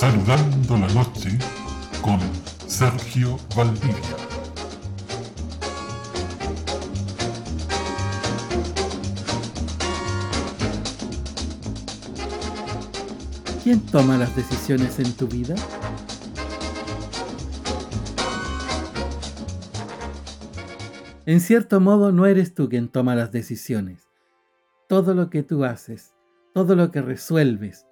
Saludando 0.00 0.78
la 0.78 0.88
noche 0.94 1.28
con 2.00 2.18
Sergio 2.66 3.36
Valdivia. 3.54 3.94
¿Quién 13.62 13.80
toma 13.80 14.16
las 14.16 14.34
decisiones 14.34 14.98
en 15.00 15.12
tu 15.12 15.26
vida? 15.28 15.54
En 21.26 21.40
cierto 21.40 21.78
modo 21.78 22.10
no 22.10 22.24
eres 22.24 22.54
tú 22.54 22.70
quien 22.70 22.88
toma 22.88 23.14
las 23.14 23.32
decisiones. 23.32 24.08
Todo 24.88 25.12
lo 25.12 25.28
que 25.28 25.42
tú 25.42 25.62
haces, 25.62 26.14
todo 26.54 26.74
lo 26.74 26.90
que 26.90 27.02
resuelves, 27.02 27.84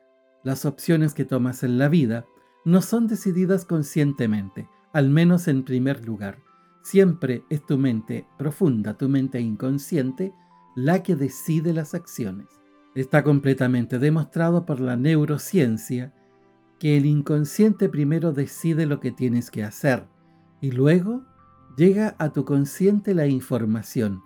las 0.44 0.64
opciones 0.64 1.14
que 1.14 1.24
tomas 1.24 1.62
en 1.62 1.78
la 1.78 1.88
vida, 1.88 2.26
no 2.64 2.82
son 2.82 3.06
decididas 3.06 3.64
conscientemente, 3.64 4.68
al 4.92 5.10
menos 5.10 5.48
en 5.48 5.64
primer 5.64 6.04
lugar. 6.04 6.38
Siempre 6.82 7.44
es 7.50 7.64
tu 7.64 7.78
mente 7.78 8.26
profunda, 8.38 8.94
tu 8.94 9.08
mente 9.08 9.40
inconsciente, 9.40 10.32
la 10.74 11.02
que 11.02 11.16
decide 11.16 11.72
las 11.72 11.94
acciones. 11.94 12.46
Está 12.94 13.22
completamente 13.22 13.98
demostrado 13.98 14.64
por 14.64 14.80
la 14.80 14.96
neurociencia 14.96 16.12
que 16.78 16.96
el 16.96 17.06
inconsciente 17.06 17.88
primero 17.88 18.32
decide 18.32 18.86
lo 18.86 19.00
que 19.00 19.10
tienes 19.10 19.50
que 19.50 19.64
hacer 19.64 20.06
y 20.60 20.70
luego 20.70 21.24
llega 21.76 22.16
a 22.18 22.30
tu 22.30 22.44
consciente 22.44 23.14
la 23.14 23.26
información. 23.26 24.22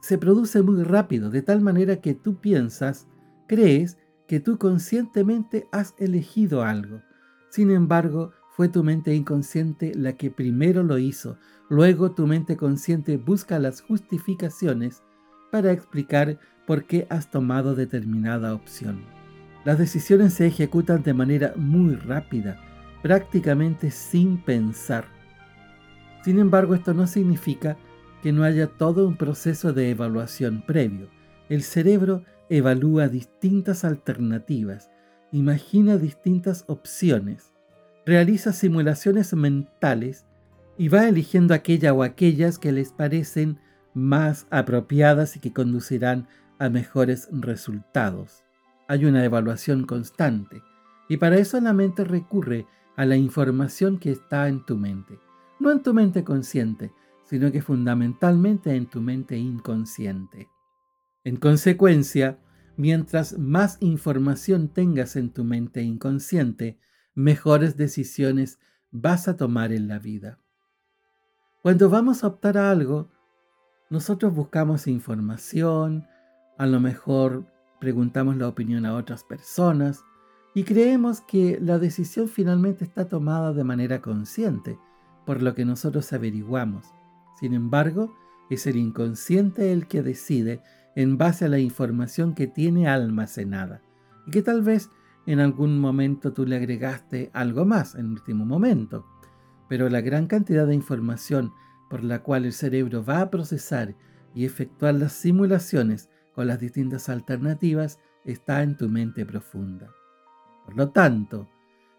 Se 0.00 0.18
produce 0.18 0.62
muy 0.62 0.82
rápido, 0.82 1.30
de 1.30 1.42
tal 1.42 1.60
manera 1.60 2.00
que 2.00 2.14
tú 2.14 2.40
piensas, 2.40 3.06
crees 3.46 3.98
que 4.30 4.38
tú 4.38 4.58
conscientemente 4.58 5.66
has 5.72 5.96
elegido 5.98 6.62
algo. 6.62 7.02
Sin 7.48 7.72
embargo, 7.72 8.30
fue 8.50 8.68
tu 8.68 8.84
mente 8.84 9.12
inconsciente 9.12 9.92
la 9.96 10.12
que 10.12 10.30
primero 10.30 10.84
lo 10.84 10.98
hizo. 10.98 11.36
Luego 11.68 12.12
tu 12.12 12.28
mente 12.28 12.56
consciente 12.56 13.16
busca 13.16 13.58
las 13.58 13.80
justificaciones 13.80 15.02
para 15.50 15.72
explicar 15.72 16.38
por 16.64 16.84
qué 16.84 17.08
has 17.10 17.32
tomado 17.32 17.74
determinada 17.74 18.54
opción. 18.54 19.02
Las 19.64 19.80
decisiones 19.80 20.34
se 20.34 20.46
ejecutan 20.46 21.02
de 21.02 21.12
manera 21.12 21.52
muy 21.56 21.96
rápida, 21.96 22.56
prácticamente 23.02 23.90
sin 23.90 24.40
pensar. 24.44 25.06
Sin 26.22 26.38
embargo, 26.38 26.76
esto 26.76 26.94
no 26.94 27.08
significa 27.08 27.76
que 28.22 28.30
no 28.30 28.44
haya 28.44 28.68
todo 28.68 29.08
un 29.08 29.16
proceso 29.16 29.72
de 29.72 29.90
evaluación 29.90 30.62
previo. 30.64 31.08
El 31.48 31.64
cerebro 31.64 32.22
evalúa 32.50 33.08
distintas 33.08 33.84
alternativas, 33.84 34.90
imagina 35.32 35.96
distintas 35.96 36.64
opciones, 36.66 37.54
realiza 38.04 38.52
simulaciones 38.52 39.32
mentales 39.34 40.26
y 40.76 40.88
va 40.88 41.08
eligiendo 41.08 41.54
aquella 41.54 41.94
o 41.94 42.02
aquellas 42.02 42.58
que 42.58 42.72
les 42.72 42.92
parecen 42.92 43.58
más 43.94 44.46
apropiadas 44.50 45.36
y 45.36 45.40
que 45.40 45.52
conducirán 45.52 46.26
a 46.58 46.68
mejores 46.68 47.28
resultados. 47.32 48.44
Hay 48.88 49.04
una 49.04 49.24
evaluación 49.24 49.86
constante 49.86 50.62
y 51.08 51.16
para 51.16 51.38
eso 51.38 51.60
la 51.60 51.72
mente 51.72 52.04
recurre 52.04 52.66
a 52.96 53.06
la 53.06 53.16
información 53.16 53.98
que 53.98 54.10
está 54.10 54.48
en 54.48 54.66
tu 54.66 54.76
mente, 54.76 55.18
no 55.60 55.70
en 55.70 55.82
tu 55.82 55.94
mente 55.94 56.24
consciente, 56.24 56.92
sino 57.24 57.52
que 57.52 57.62
fundamentalmente 57.62 58.74
en 58.74 58.86
tu 58.86 59.00
mente 59.00 59.38
inconsciente. 59.38 60.49
En 61.22 61.36
consecuencia, 61.36 62.38
mientras 62.76 63.38
más 63.38 63.76
información 63.80 64.68
tengas 64.68 65.16
en 65.16 65.30
tu 65.30 65.44
mente 65.44 65.82
inconsciente, 65.82 66.78
mejores 67.14 67.76
decisiones 67.76 68.58
vas 68.90 69.28
a 69.28 69.36
tomar 69.36 69.72
en 69.72 69.86
la 69.86 69.98
vida. 69.98 70.38
Cuando 71.62 71.90
vamos 71.90 72.24
a 72.24 72.28
optar 72.28 72.56
a 72.56 72.70
algo, 72.70 73.10
nosotros 73.90 74.34
buscamos 74.34 74.86
información, 74.86 76.06
a 76.56 76.64
lo 76.64 76.80
mejor 76.80 77.44
preguntamos 77.80 78.36
la 78.36 78.48
opinión 78.48 78.86
a 78.86 78.94
otras 78.94 79.24
personas 79.24 80.02
y 80.54 80.64
creemos 80.64 81.20
que 81.20 81.58
la 81.60 81.78
decisión 81.78 82.28
finalmente 82.28 82.84
está 82.84 83.08
tomada 83.08 83.52
de 83.52 83.64
manera 83.64 84.00
consciente, 84.00 84.78
por 85.26 85.42
lo 85.42 85.54
que 85.54 85.66
nosotros 85.66 86.12
averiguamos. 86.14 86.86
Sin 87.38 87.52
embargo, 87.52 88.14
es 88.48 88.66
el 88.66 88.76
inconsciente 88.76 89.72
el 89.72 89.86
que 89.86 90.02
decide 90.02 90.62
en 91.00 91.16
base 91.16 91.46
a 91.46 91.48
la 91.48 91.58
información 91.58 92.34
que 92.34 92.46
tiene 92.46 92.86
almacenada 92.86 93.80
y 94.26 94.30
que 94.30 94.42
tal 94.42 94.60
vez 94.62 94.90
en 95.26 95.40
algún 95.40 95.78
momento 95.78 96.32
tú 96.32 96.44
le 96.44 96.56
agregaste 96.56 97.30
algo 97.32 97.64
más 97.64 97.94
en 97.94 98.10
último 98.10 98.44
momento. 98.44 99.06
Pero 99.68 99.88
la 99.88 100.02
gran 100.02 100.26
cantidad 100.26 100.66
de 100.66 100.74
información 100.74 101.52
por 101.88 102.04
la 102.04 102.22
cual 102.22 102.44
el 102.44 102.52
cerebro 102.52 103.04
va 103.04 103.22
a 103.22 103.30
procesar 103.30 103.94
y 104.34 104.44
efectuar 104.44 104.94
las 104.94 105.12
simulaciones 105.12 106.10
con 106.34 106.46
las 106.46 106.60
distintas 106.60 107.08
alternativas 107.08 107.98
está 108.24 108.62
en 108.62 108.76
tu 108.76 108.88
mente 108.88 109.24
profunda. 109.24 109.90
Por 110.66 110.76
lo 110.76 110.90
tanto, 110.90 111.48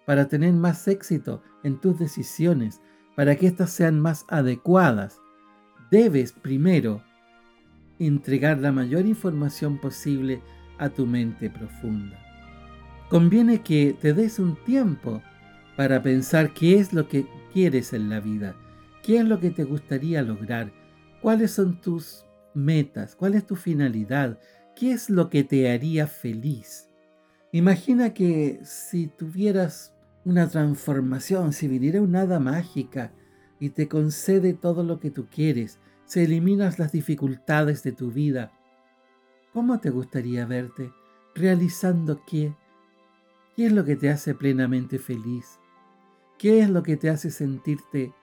para 0.05 0.27
tener 0.27 0.53
más 0.53 0.87
éxito 0.87 1.41
en 1.63 1.79
tus 1.79 1.97
decisiones, 1.97 2.81
para 3.15 3.35
que 3.35 3.47
éstas 3.47 3.71
sean 3.71 3.99
más 3.99 4.25
adecuadas, 4.29 5.19
debes 5.89 6.33
primero 6.33 7.03
entregar 8.07 8.59
la 8.59 8.71
mayor 8.71 9.05
información 9.05 9.79
posible 9.79 10.41
a 10.77 10.89
tu 10.89 11.05
mente 11.05 11.49
profunda. 11.49 12.17
Conviene 13.09 13.61
que 13.61 13.95
te 13.99 14.13
des 14.13 14.39
un 14.39 14.55
tiempo 14.63 15.21
para 15.75 16.01
pensar 16.01 16.53
qué 16.53 16.79
es 16.79 16.93
lo 16.93 17.07
que 17.07 17.25
quieres 17.53 17.93
en 17.93 18.09
la 18.09 18.19
vida, 18.19 18.55
qué 19.03 19.17
es 19.17 19.25
lo 19.25 19.39
que 19.39 19.51
te 19.51 19.63
gustaría 19.63 20.21
lograr, 20.21 20.71
cuáles 21.21 21.51
son 21.51 21.79
tus 21.81 22.25
metas, 22.53 23.15
cuál 23.15 23.35
es 23.35 23.45
tu 23.45 23.55
finalidad, 23.55 24.39
qué 24.75 24.91
es 24.91 25.09
lo 25.09 25.29
que 25.29 25.43
te 25.43 25.71
haría 25.71 26.07
feliz. 26.07 26.89
Imagina 27.51 28.13
que 28.13 28.61
si 28.63 29.07
tuvieras 29.07 29.93
una 30.23 30.47
transformación, 30.47 31.53
si 31.53 31.67
viniera 31.67 32.01
una 32.01 32.21
hada 32.21 32.39
mágica 32.39 33.11
y 33.59 33.69
te 33.69 33.87
concede 33.87 34.53
todo 34.53 34.83
lo 34.83 34.99
que 34.99 35.11
tú 35.11 35.27
quieres, 35.29 35.79
si 36.11 36.19
eliminas 36.19 36.77
las 36.77 36.91
dificultades 36.91 37.83
de 37.83 37.93
tu 37.93 38.11
vida, 38.11 38.51
¿cómo 39.53 39.79
te 39.79 39.91
gustaría 39.91 40.45
verte? 40.45 40.91
¿Realizando 41.35 42.21
qué? 42.25 42.53
¿Qué 43.55 43.67
es 43.67 43.71
lo 43.71 43.85
que 43.85 43.95
te 43.95 44.09
hace 44.09 44.35
plenamente 44.35 44.99
feliz? 44.99 45.57
¿Qué 46.37 46.59
es 46.59 46.69
lo 46.69 46.83
que 46.83 46.97
te 46.97 47.09
hace 47.09 47.31
sentirte 47.31 48.13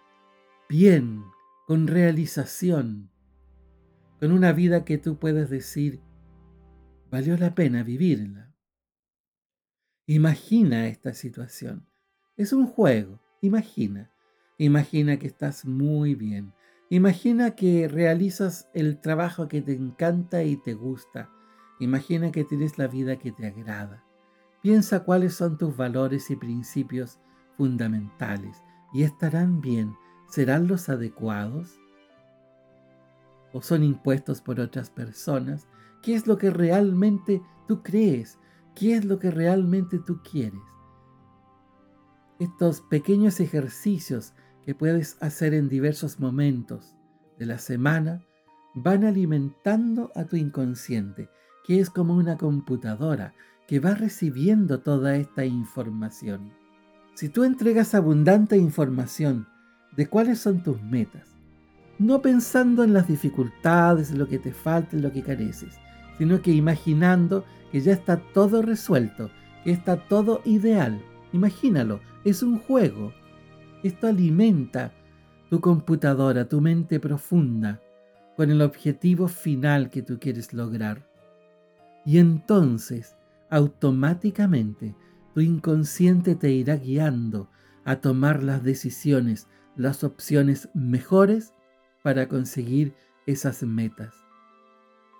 bien, 0.68 1.24
con 1.66 1.86
realización, 1.86 3.10
con 4.20 4.32
una 4.32 4.52
vida 4.52 4.84
que 4.84 4.98
tú 4.98 5.18
puedes 5.18 5.48
decir, 5.48 6.02
valió 7.10 7.38
la 7.38 7.54
pena 7.54 7.84
vivirla? 7.84 8.54
Imagina 10.04 10.88
esta 10.88 11.14
situación. 11.14 11.88
Es 12.36 12.52
un 12.52 12.66
juego, 12.66 13.18
imagina. 13.40 14.12
Imagina 14.58 15.18
que 15.18 15.26
estás 15.26 15.64
muy 15.64 16.14
bien, 16.14 16.52
Imagina 16.90 17.50
que 17.50 17.86
realizas 17.86 18.70
el 18.72 18.98
trabajo 18.98 19.46
que 19.46 19.60
te 19.60 19.74
encanta 19.74 20.42
y 20.42 20.56
te 20.56 20.72
gusta. 20.72 21.28
Imagina 21.80 22.32
que 22.32 22.44
tienes 22.44 22.78
la 22.78 22.86
vida 22.86 23.18
que 23.18 23.30
te 23.30 23.46
agrada. 23.46 24.04
Piensa 24.62 25.04
cuáles 25.04 25.34
son 25.34 25.58
tus 25.58 25.76
valores 25.76 26.30
y 26.30 26.36
principios 26.36 27.20
fundamentales 27.58 28.62
y 28.94 29.02
estarán 29.02 29.60
bien. 29.60 29.94
¿Serán 30.30 30.66
los 30.66 30.88
adecuados? 30.88 31.78
¿O 33.52 33.60
son 33.60 33.82
impuestos 33.82 34.40
por 34.40 34.58
otras 34.58 34.88
personas? 34.88 35.68
¿Qué 36.02 36.14
es 36.14 36.26
lo 36.26 36.38
que 36.38 36.50
realmente 36.50 37.42
tú 37.66 37.82
crees? 37.82 38.38
¿Qué 38.74 38.94
es 38.94 39.04
lo 39.04 39.18
que 39.18 39.30
realmente 39.30 39.98
tú 39.98 40.22
quieres? 40.22 40.60
Estos 42.38 42.80
pequeños 42.80 43.40
ejercicios 43.40 44.32
que 44.68 44.74
puedes 44.74 45.16
hacer 45.22 45.54
en 45.54 45.70
diversos 45.70 46.20
momentos 46.20 46.94
de 47.38 47.46
la 47.46 47.56
semana 47.56 48.22
van 48.74 49.02
alimentando 49.02 50.12
a 50.14 50.24
tu 50.24 50.36
inconsciente, 50.36 51.30
que 51.66 51.80
es 51.80 51.88
como 51.88 52.12
una 52.12 52.36
computadora 52.36 53.32
que 53.66 53.80
va 53.80 53.94
recibiendo 53.94 54.80
toda 54.80 55.16
esta 55.16 55.46
información. 55.46 56.52
Si 57.14 57.30
tú 57.30 57.44
entregas 57.44 57.94
abundante 57.94 58.58
información 58.58 59.48
de 59.96 60.06
cuáles 60.06 60.38
son 60.38 60.62
tus 60.62 60.82
metas, 60.82 61.30
no 61.98 62.20
pensando 62.20 62.84
en 62.84 62.92
las 62.92 63.08
dificultades, 63.08 64.10
lo 64.10 64.28
que 64.28 64.38
te 64.38 64.52
falta, 64.52 64.98
lo 64.98 65.10
que 65.10 65.22
careces, 65.22 65.78
sino 66.18 66.42
que 66.42 66.50
imaginando 66.50 67.46
que 67.72 67.80
ya 67.80 67.94
está 67.94 68.18
todo 68.34 68.60
resuelto, 68.60 69.30
que 69.64 69.70
está 69.70 69.96
todo 70.08 70.42
ideal. 70.44 71.00
Imagínalo, 71.32 72.00
es 72.26 72.42
un 72.42 72.58
juego, 72.58 73.14
esto 73.82 74.06
alimenta 74.06 74.92
tu 75.50 75.60
computadora, 75.60 76.48
tu 76.48 76.60
mente 76.60 77.00
profunda, 77.00 77.80
con 78.36 78.50
el 78.50 78.62
objetivo 78.62 79.28
final 79.28 79.90
que 79.90 80.02
tú 80.02 80.18
quieres 80.18 80.52
lograr. 80.52 81.08
Y 82.04 82.18
entonces, 82.18 83.16
automáticamente, 83.50 84.94
Tu 85.34 85.42
inconsciente 85.42 86.34
te 86.34 86.50
irá 86.50 86.74
guiando 86.76 87.48
a 87.84 88.00
tomar 88.00 88.42
las 88.42 88.64
decisiones, 88.64 89.46
las 89.76 90.02
opciones 90.02 90.68
mejores 90.74 91.54
para 92.02 92.26
conseguir 92.26 92.94
esas 93.26 93.62
metas. 93.62 94.14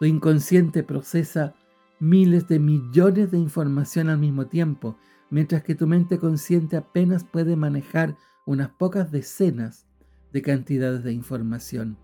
Tu 0.01 0.07
inconsciente 0.07 0.83
procesa 0.83 1.55
miles 2.01 2.49
de 2.49 2.59
millones 2.59 3.31
de 3.31 3.39
información 3.39 4.09
al 4.09 4.19
mismo 4.19 4.47
tiempo, 4.49 4.99
mientras 5.31 5.63
que 5.63 5.77
tu 5.77 5.87
mente 5.87 6.19
consciente 6.19 6.77
apenas 6.77 7.23
puede 7.23 7.55
manejar 7.55 8.17
unas 8.49 8.71
pocas 8.71 9.13
decenas 9.13 9.87
de 10.33 10.41
cantidades 10.41 11.05
de 11.05 11.13
información. 11.13 11.99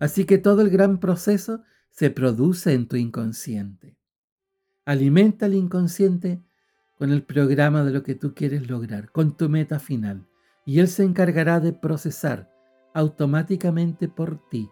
Así 0.00 0.24
que 0.24 0.38
todo 0.38 0.60
el 0.60 0.68
gran 0.68 0.98
proceso 0.98 1.62
se 1.90 2.10
produce 2.10 2.72
en 2.72 2.88
tu 2.88 2.96
inconsciente. 2.96 3.96
Alimenta 4.84 5.46
el 5.46 5.54
inconsciente 5.54 6.42
con 6.98 7.12
el 7.12 7.22
programa 7.22 7.84
de 7.84 7.92
lo 7.92 8.02
que 8.02 8.16
tú 8.16 8.34
quieres 8.34 8.68
lograr, 8.68 9.12
con 9.12 9.36
tu 9.36 9.48
meta 9.48 9.78
final, 9.78 10.26
y 10.66 10.80
él 10.80 10.88
se 10.88 11.04
encargará 11.04 11.60
de 11.60 11.72
procesar 11.72 12.50
automáticamente 12.92 14.08
por 14.08 14.48
ti, 14.48 14.68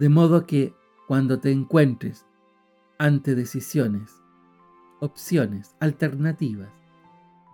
de 0.00 0.08
modo 0.08 0.44
que 0.44 0.74
cuando 1.06 1.38
te 1.38 1.52
encuentres 1.52 2.26
ante 2.98 3.36
decisiones, 3.36 4.10
opciones, 4.98 5.76
alternativas, 5.78 6.81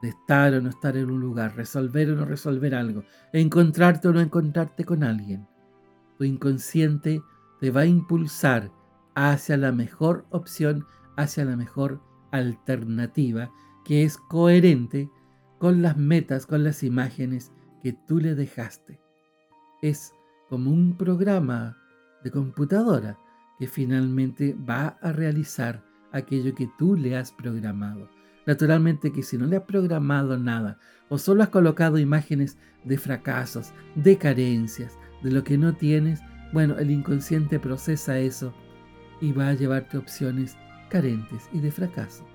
de 0.02 0.10
estar 0.10 0.54
o 0.54 0.60
no 0.60 0.70
estar 0.70 0.96
en 0.96 1.10
un 1.10 1.20
lugar, 1.20 1.56
resolver 1.56 2.10
o 2.10 2.16
no 2.16 2.24
resolver 2.24 2.74
algo, 2.74 3.04
encontrarte 3.32 4.08
o 4.08 4.12
no 4.12 4.20
encontrarte 4.20 4.84
con 4.84 5.02
alguien, 5.02 5.46
tu 6.18 6.24
inconsciente 6.24 7.22
te 7.60 7.70
va 7.70 7.82
a 7.82 7.86
impulsar 7.86 8.70
hacia 9.14 9.56
la 9.56 9.72
mejor 9.72 10.26
opción, 10.30 10.86
hacia 11.16 11.44
la 11.44 11.56
mejor 11.56 12.00
alternativa, 12.30 13.50
que 13.84 14.04
es 14.04 14.16
coherente 14.16 15.10
con 15.58 15.82
las 15.82 15.96
metas, 15.96 16.46
con 16.46 16.62
las 16.62 16.82
imágenes 16.82 17.52
que 17.82 17.92
tú 17.92 18.18
le 18.18 18.34
dejaste. 18.34 19.00
Es 19.82 20.12
como 20.48 20.70
un 20.70 20.96
programa 20.96 21.76
de 22.22 22.30
computadora 22.30 23.18
que 23.58 23.66
finalmente 23.66 24.54
va 24.68 24.98
a 25.00 25.12
realizar 25.12 25.84
aquello 26.12 26.54
que 26.54 26.68
tú 26.78 26.96
le 26.96 27.16
has 27.16 27.32
programado. 27.32 28.08
Naturalmente 28.48 29.12
que 29.12 29.22
si 29.22 29.36
no 29.36 29.44
le 29.44 29.56
has 29.56 29.64
programado 29.64 30.38
nada 30.38 30.78
o 31.10 31.18
solo 31.18 31.42
has 31.42 31.50
colocado 31.50 31.98
imágenes 31.98 32.56
de 32.82 32.96
fracasos, 32.96 33.74
de 33.94 34.16
carencias, 34.16 34.98
de 35.22 35.32
lo 35.32 35.44
que 35.44 35.58
no 35.58 35.74
tienes, 35.74 36.20
bueno, 36.54 36.78
el 36.78 36.90
inconsciente 36.90 37.60
procesa 37.60 38.18
eso 38.18 38.54
y 39.20 39.32
va 39.32 39.48
a 39.48 39.52
llevarte 39.52 39.98
opciones 39.98 40.56
carentes 40.88 41.46
y 41.52 41.60
de 41.60 41.70
fracaso. 41.70 42.26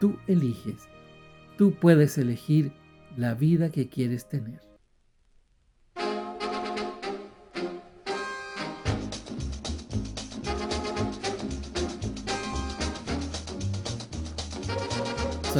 Tú 0.00 0.16
eliges. 0.26 0.88
Tú 1.56 1.72
puedes 1.80 2.18
elegir 2.18 2.72
la 3.16 3.34
vida 3.34 3.70
que 3.70 3.88
quieres 3.88 4.28
tener. 4.28 4.69